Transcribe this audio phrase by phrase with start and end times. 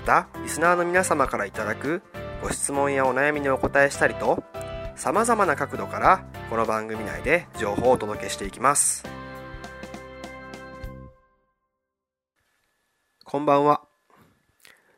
[0.00, 2.02] またリスナーの皆様からいただく
[2.42, 4.42] ご質問やお悩みにお答えしたりと
[4.96, 9.04] さまざまな角度からこの番組内で情報をお届けしていきます。
[13.24, 13.82] こんばんは。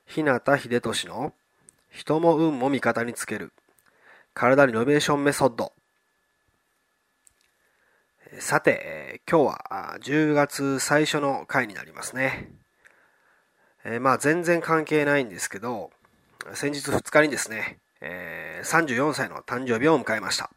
[0.07, 1.35] 日向秀俊の
[1.91, 3.53] 人も運も味方につける
[4.35, 5.73] 体リノベーションメソッド。
[8.39, 12.62] さて、今日は10月最初の回になりますね。
[13.85, 15.91] えー、まあ全然関係ないんですけど、
[16.55, 20.51] 先日2日にですね、えー、34歳の誕生日を迎えました、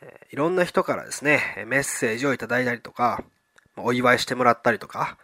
[0.00, 0.32] えー。
[0.32, 3.22] いろんな人からですね、メッセージをいただいたりとか、
[3.76, 5.18] お祝いしてもらったりとか、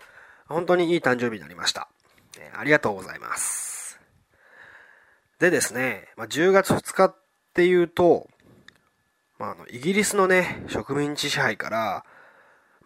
[0.47, 1.89] 本当にいい誕生日になりました。
[2.39, 4.01] えー、ありがとうございます。
[5.39, 7.17] でですね、まあ、10月2日っ
[7.55, 8.29] ていうと、
[9.39, 12.05] まあ、あの、イギリスのね、植民地支配から、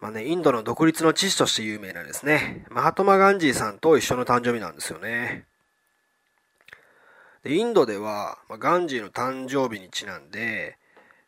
[0.03, 5.45] まあね、インドの独立の父として有名なですね、マハトマ・ガンジーさんと一緒の誕生日なんですよね。
[7.45, 10.77] で、インドでは、まあ、ガンジーの誕生日にちなんで、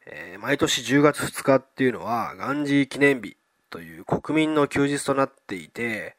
[0.06, 3.38] えー、毎年10月2日っていうのは、ガンジー記念日
[3.70, 6.18] という国民の休日となっていて、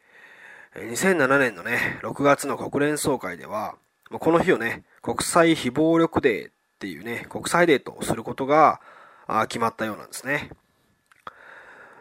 [0.77, 3.75] 2007年のね、6月の国連総会では、
[4.11, 8.81] この日をね、国際非暴力デーっていうね、国際デートをすることが
[9.47, 10.49] 決まったようなんですね。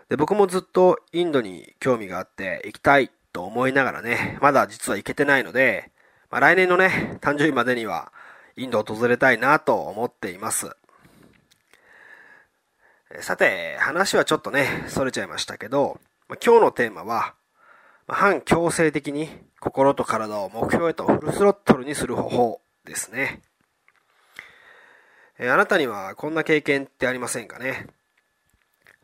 [0.09, 5.91] で、僕もずっとインドに興味があって行きたいと思いながらね、まだ実は行けてないので、
[6.29, 8.11] まあ、来年のね、誕生日までには
[8.55, 10.69] インドを訪れたいなと思っています。
[13.21, 17.35] さて、話はちょっとね、逸れちゃいましたけど、まあ、今日のテーマは、
[18.07, 19.29] まあ、反強制的に
[19.59, 23.41] 心と体を目標へとフルスロットルにする方法ですね。
[25.37, 27.87] えー、あなたにはこんな経験ってありませんかね、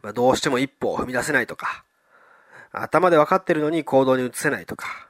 [0.01, 1.85] まあ、どうしても一歩を踏み出せないとか、
[2.71, 5.09] 頭で分かってるのに行動に移せないとか、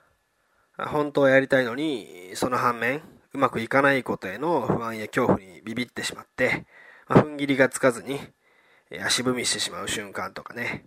[0.78, 3.02] 本当はやりたいのに、その反面、
[3.34, 6.66] うまくいかないことへの不安や恐怖にビビってしまって、
[7.08, 8.20] まあ、踏ん切りがつかずに、
[9.04, 10.86] 足踏みしてしまう瞬間とかね、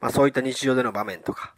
[0.00, 1.54] まあ、そういった日常での場面とか、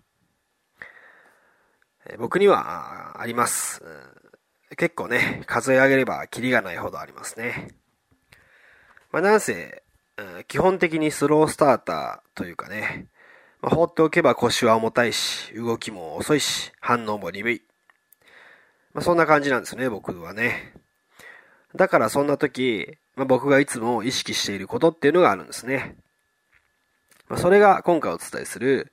[2.19, 3.83] 僕にはあります。
[4.77, 7.69] 結構ね、数え上げればキリがないほどありますね。
[9.13, 9.81] まあ、なんせ、
[10.49, 13.06] 基本的にスロースターターというかね、
[13.62, 17.62] まあ、放っておけば腰は重たいし、動きも遅いし、反応も鈍い。
[18.93, 20.75] まあ、そんな感じなんですね、僕はね。
[21.75, 25.97] だからそんな時、まあ、僕がいつも意識していることっていうのがあるんですね。
[27.29, 28.93] ま、それが今回お伝えする、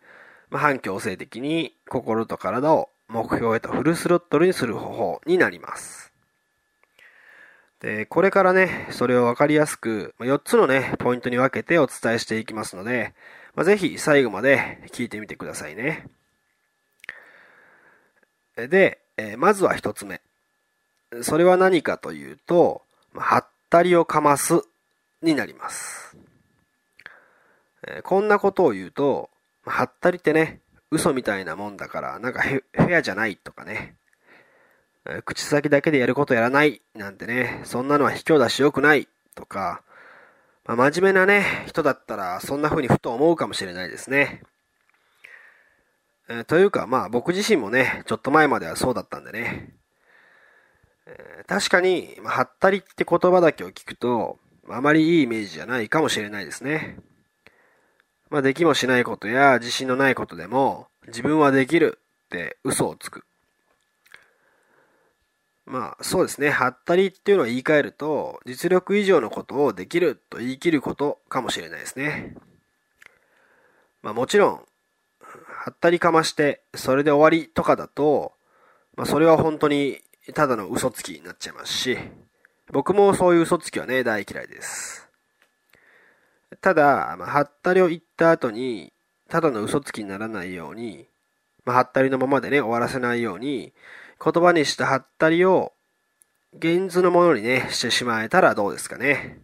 [0.50, 6.09] ま、反強制的に心と体を目標へとフルスロットルにする方法になります。
[7.81, 13.13] で、これからね、それをわかりやすく、4つのね、ポイントに分けてお伝えしていきますので、
[13.56, 16.07] まあ、ぜひ最後まで聞いてみてくださいね。
[18.56, 20.22] で、えまずは1つ目。
[21.22, 24.62] それは何かというと、はったりをかます
[25.22, 26.18] になります。
[27.88, 29.29] えこんなことを言うと、
[29.66, 30.59] はったりってね、
[30.91, 33.95] 嘘みたいなもんだから、なんかフェアじゃないとかね、
[35.25, 39.81] 口先だけでやることやらないなんてね、そんなのは卑怯だし良くないとか、
[40.65, 44.44] まあ、真面目なね、人だったらそんな風にふと思うかもしれないですね。
[46.29, 49.73] えー、というか、まあ僕自身もね、ちょっと前まではそうだったんでね。
[51.07, 54.38] えー、確かに、まあ、はったりって言葉だけを聞くと、
[54.69, 56.97] あまりいいイメージじゃないかもしれないですね。
[58.29, 63.25] まあできもしないことや自信のないことでも、自分はできるって嘘をつく。
[65.69, 72.36] まあそうですね、はったりっていうのを言い換えると、実力以上のことをできると言い切ることかもしれないですね。
[74.01, 74.62] まあもちろん、は
[75.69, 78.33] ったりかまして、それで終わりとかだと、
[78.95, 80.01] まあそれは本当に
[80.33, 81.98] ただの嘘つきになっちゃいますし、
[82.71, 85.07] 僕もそういう嘘つきはね、大嫌いです。
[86.62, 88.92] ただ、まあ、はったりを言った後に、
[89.30, 91.06] ただの嘘つきにならないように、
[91.63, 93.71] まあ、はったりのままでね、終わらせないように、
[94.24, 95.74] 言葉にしたはったりを、
[96.57, 99.39] 現図のものにね、してしまえたらどうですかね。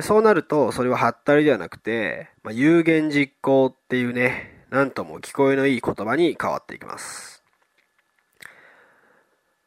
[0.00, 7.42] そうなると、それははったりではなくて、まあ、有言実行っていうね、なんとも聞こえのいい言葉に変わっていきます。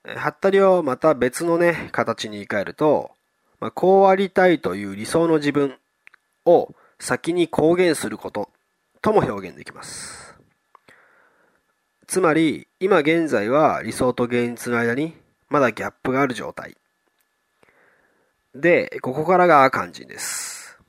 [0.04, 3.12] はったりをまた別のね、形に言い換えると、
[3.60, 5.75] まあ、こうありたいという理想の自分
[6.46, 8.50] を先に公言すること
[9.02, 10.25] とも表現できます。
[12.07, 15.16] つまり、今現在は理想と現実の間に
[15.50, 16.78] まだギャップがある状態。
[18.54, 20.80] で、ここからが肝心です。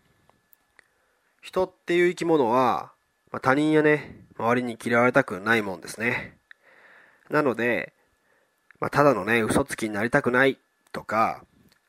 [1.41, 2.93] 人っていう生き物は、
[3.33, 6.37] まあ、他人やね、周りに嫌われたくないもんですね。
[7.31, 7.93] なので、
[8.79, 10.59] まあ、ただのね、嘘つきになりたくない
[10.93, 11.45] とか、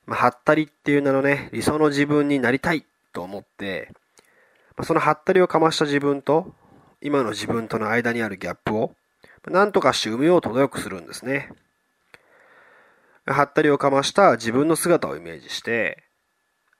[0.06, 3.91] まあ、はったりっていう名のね、理想の自分になりたいと思って、
[4.77, 6.53] まあ、そのはったりをかました自分と、
[7.01, 8.95] 今の自分との間にあるギャップを、
[9.49, 11.49] なんとかして埋めようと努力するんですね。
[13.25, 16.03] はったりをかました自分の姿をイメージして、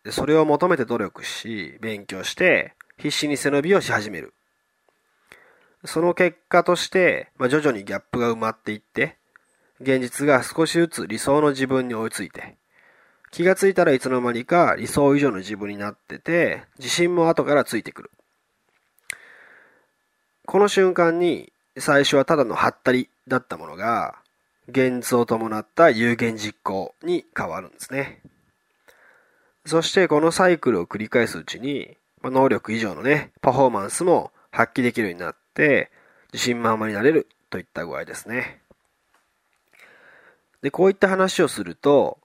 [0.10, 4.34] それを求めて努力し、勉強して、必死に背伸びをし始める。
[5.86, 9.18] その結果として、まあ、徐々にギャップが埋まっていって、
[9.80, 12.58] 現実が少しずつ理想の自分に追いついて、
[13.32, 18.12] 気がついたらいつの間にか理想以上の自分になってて、自信も後からついてくる。
[20.46, 24.16] この瞬間に、最初はただのハったりだったものが、
[24.70, 28.22] 現実を伴った有言実行に変わるんですね。
[29.66, 35.92] そしてこのサイクルを繰り返すうちに、能力以上のね、パフォーマンスも発揮できるようになって、
[36.34, 38.62] 自信満々になれるといった具合ですね。
[40.62, 42.18] で、こういった話をすると、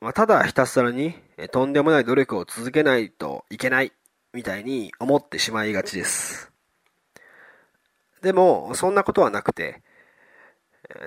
[0.00, 1.14] まあ、ただひたすらに
[1.50, 3.92] とんでもない努力を続けないといけない
[4.32, 6.52] みたいに思ってしまいがちです。
[8.22, 9.82] でも、そんなことはなくて、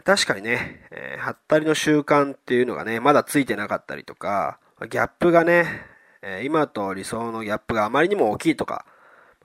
[0.03, 4.59] 確かにね、えー、はったりの習慣っていうのがね、まだついてなかったりとか、
[4.89, 5.85] ギャップがね、
[6.21, 8.85] え、今と理想のギャップがあまりにも大きいとか、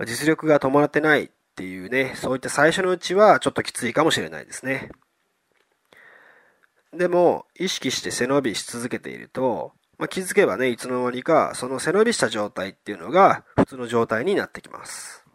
[0.04, 4.90] 実力が伴ってないっていうね、そういった最初のうちはちょっときついかもしれないですね。
[6.92, 15.25] でも、意識して背伸びし続けていると、まあ、気づけばね、いつの間にか、その背伸びした状態っていうのが普通の状態になってきます。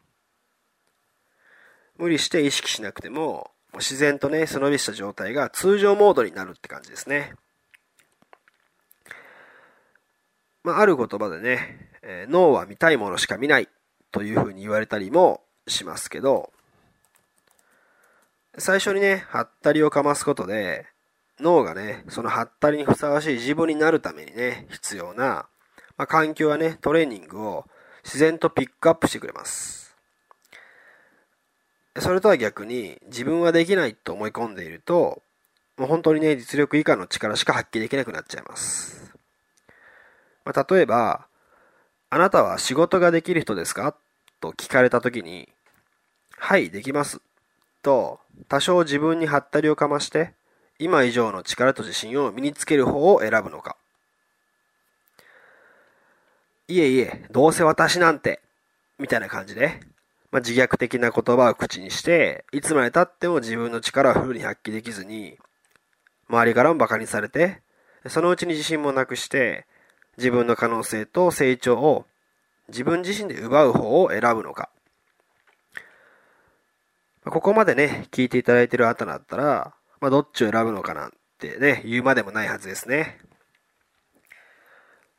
[2.02, 7.36] 無理して意識しなくても、もう自然とね、背伸びした状態が通常モードになるって感じですね。
[10.64, 13.70] まあ、ある言葉でね、えー、脳は見たいものしか見ない
[14.12, 16.52] というふうに言われたりもしますけど、
[18.58, 20.88] 最初にね、はったりをかますことで、
[21.40, 25.46] 脳がね、そのはったりにふさわしい自分になるためにね、必要な、
[25.98, 27.66] まあ、環境やね、トレーニングを
[28.04, 29.81] 自然とピックアップしてくれます。
[32.00, 35.22] それとは逆に自分はできないと思い込んでいると、
[35.78, 39.14] もう本当にね、実力以下の力しか発揮できなくなっちゃいます。
[40.46, 41.28] まあ、例えば、
[42.10, 43.96] あなたは仕事ができる人ですか？
[44.40, 45.50] と聞かれたときに、
[46.38, 47.22] はい、できます。
[47.82, 50.34] と、多少自分にハったりをかまして、
[50.80, 53.76] 今以上の力と自信を身につける方を選ぶのか。
[56.68, 58.42] いえいえ、どうせ私なんて、
[58.98, 59.80] みたいな感じで、
[60.32, 65.38] まあ、自虐的な言葉を口にして、いつまで経っても自分の力をフルに発揮できずに、
[66.30, 67.62] 周りからも馬鹿にされて、
[68.08, 69.68] そのうちに自信もなくして、
[70.18, 72.06] 自分の可能性と成長を
[72.70, 74.70] 自分自身で奪う方を選ぶのか。
[77.26, 83.20] ここまでね、聞いていただいているあなただったら、まあ、どっちを選ぶのかなんてね、言うまでもないはずですね。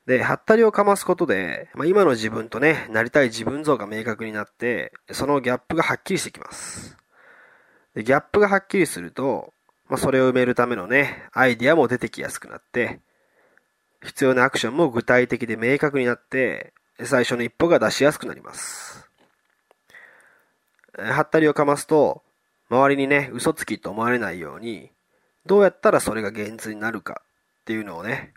[0.07, 6.97] で、はったりをかますことで、まあ、今の自分とね、なりたい自分像が明確になって、そのギャップがはっきりしてきます。
[7.95, 9.53] でギャップがはっきりすると、
[9.89, 13.01] まあ、それを埋めるためのね、アイディアも出てきやすくなって、
[14.03, 16.73] 必要なアクションも具体的で明確になって、
[17.05, 19.09] 最初の一歩が出しやすくなります。
[20.99, 22.23] はったりをかますと、
[22.71, 24.91] 周りにね、嘘つきと思われないように、
[25.47, 27.23] どうやったらそれが現実になるか
[27.63, 28.33] っていうのをね、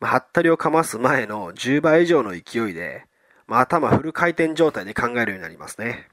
[0.00, 3.04] まあ、はったりをかます前の10倍以上の勢いで、
[3.46, 6.08] まあ、頭フル回転状態で考えるようになりますね。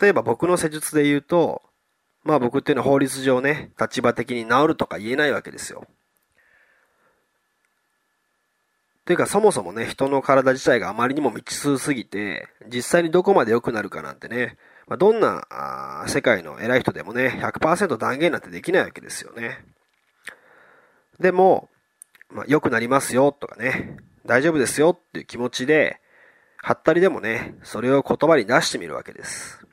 [0.00, 1.62] 例えば僕の施術で言うと、
[2.22, 5.86] まあ僕っていうのは法律上ね、立場的に治るとか言えないわけですよ。
[9.04, 19.64] というかそもそもね、人の体自体があまりにも未知数すぎて、実際にどこまで良くなるかなんてね、まあ、どんなあ世界の偉い人でもね、100%断言なんてできないわけですよね。
[21.20, 21.68] でも、
[22.34, 26.00] まあ、良くなりますよとかね、大丈夫ですよっていう気持ちで、
[26.56, 29.64] はったりでもね、それを言葉に出してみるわけです。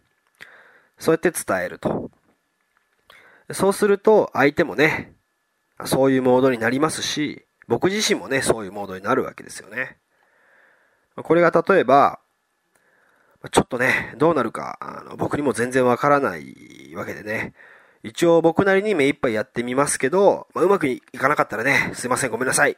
[0.99, 2.11] そうやって伝えると。
[3.51, 5.15] そうすると、相手もね、
[5.85, 9.97] そういうモードになりますし、僕自身もね、そういうモードになるわけですよね。
[11.15, 12.19] これが例えば、
[13.51, 17.53] ちょっとね、どうなるか、あの僕にも全然わからないわけでね、
[18.03, 22.77] 一応僕なりに目いっぱいやってみますけど、まあ、うまくいかなかったらね、すいません、ごめんなさい。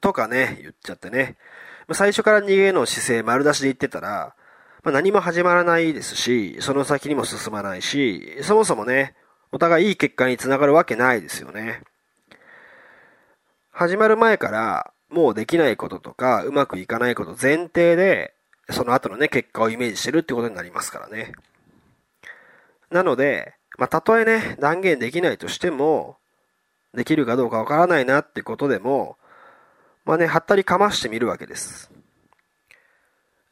[0.00, 1.36] とかね、言っちゃってね。
[1.88, 4.34] ま最初から逃げの姿勢丸出しで言ってたら、
[4.84, 9.14] まあ、何も始まらないですし、その先にも進まないし、そもそもね、
[9.50, 11.82] お互いいい結果につながるわけないですよね。
[13.72, 18.34] 始まる前から、もうできないこととか、うまくいかないこと前提で、
[18.70, 21.32] その後のね、結果をイメージしてるってことになりますからね。
[22.90, 26.16] なので、まあ、たとえね、断言できないとしても、
[26.94, 29.16] できるかどうかわからないなってことでも、
[30.04, 31.90] まあね、はったりかましてみるわけです。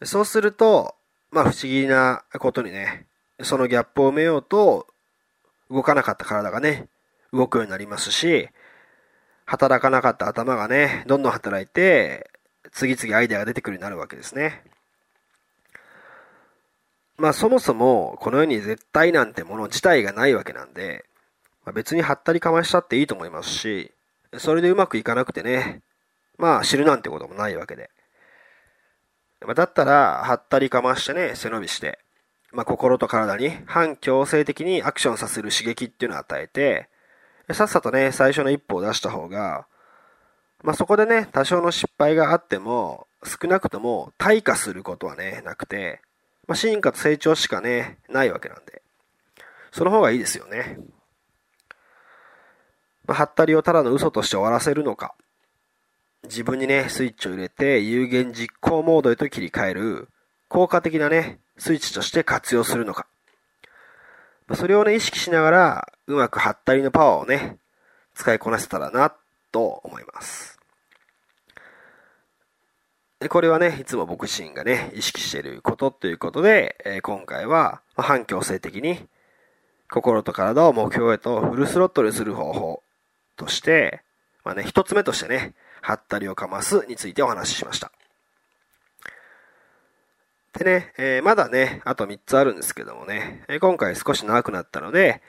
[0.03, 0.97] そうすると、
[1.31, 3.07] まあ不思議なことにね、
[3.43, 4.87] そのギャップを埋めようと、
[5.71, 6.89] 動かなかった体がね、
[7.33, 8.49] 動くようになりますし、
[9.45, 12.31] 働かなかった頭がね、どんどん働いて、
[12.73, 14.65] 次々アイデアが出てくるようになるわけですね。
[17.19, 21.05] まあそもそもこの世に絶対なんてもの自体がないわけなんで、
[21.65, 23.93] まあ、別にはったりかましちゃっていいと思いますし、
[24.39, 25.83] それでうまくいかなくてね、
[26.39, 27.91] まあ知るなんてこともないわけで。
[29.45, 31.99] まあ、だったら、はったりかましてね、背伸びして、
[32.53, 36.89] まあ心と体に反強制的にアクションさせる刺激っていうのを与えて、
[37.53, 39.67] さっさとね、最初の一歩を出した方が、
[40.63, 46.01] まあそこでね、多少の失敗があっても、少なくとも退化することはね、なくて、
[46.47, 48.83] まあ、進化と成長しかね、ないわけなんで、
[49.73, 50.79] その方がいいですよね。
[53.07, 55.15] まあ、はったりをただの嘘として終わらせるのか、
[56.25, 60.09] 自分にね、スイッチを入れて有言実行モードへと切り替える、
[60.49, 63.07] 効果的なね、スイッチとして活用するのか。
[64.47, 67.59] ま、それをね、意識しながら、うまくはったりのパワーをね、
[68.15, 69.13] 使いこなせたらな、
[69.51, 70.56] と思います。
[73.31, 79.07] これはね、いつも僕自身がね、意識していることということで、えー、今回は、ま反強制的に、
[79.91, 82.83] 心と体を目標へとフルスロットルする方法
[83.37, 84.03] として、
[84.45, 87.91] まあね、一つ目としてね、はったりをかますについてお話ししました。
[90.59, 95.23] でね、えー、まだね、あと3つあるんですけどもね、え、今回少し長くなったので、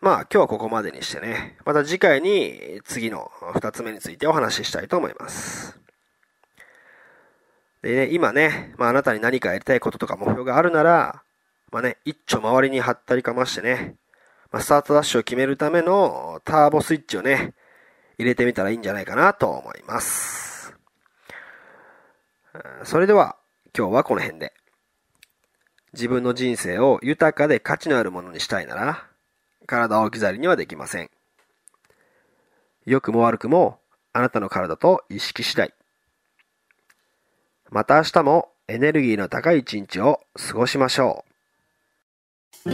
[0.00, 5.85] まあ今日はここまでにしてね、また次回に次の2つ目についてお話ししたいと思います。
[7.82, 11.22] でね、今ね、まああなたに何かやりたいこととか目標があるなら、
[11.70, 13.96] まあね、一丁周りに張ったりかましてね、
[14.52, 17.54] まあ、スタートダッシュを決めるためのターボスイッチをね、
[18.18, 20.74] 入れてみたらいいんじゃないかなと思います。
[22.84, 23.36] それでは、
[23.76, 24.54] 今日はこの辺で。
[25.92, 29.06] 自分の人生を豊かで価値のあるものにしたいなら、
[29.66, 31.10] 体を置き去りにはできません。
[32.86, 33.80] 良くも悪くも、
[34.12, 35.75] あなたの体と意識次第。
[37.70, 41.24] また明日もエネルギーの高い一日を過ごしましょ
[42.64, 42.70] う。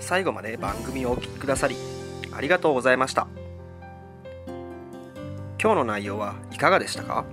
[0.00, 1.76] 最後まで番組をお聴きくださり
[2.32, 3.28] ありがとうございました。
[5.60, 7.24] 今日の内容はいかがでしたか？